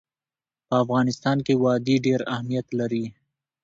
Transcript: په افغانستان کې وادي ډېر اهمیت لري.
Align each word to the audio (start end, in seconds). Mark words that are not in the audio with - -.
په 0.67 0.73
افغانستان 0.83 1.37
کې 1.45 1.53
وادي 1.63 1.95
ډېر 2.05 2.19
اهمیت 2.33 2.67
لري. 2.79 3.05